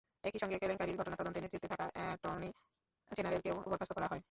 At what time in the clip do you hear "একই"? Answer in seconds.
0.23-0.39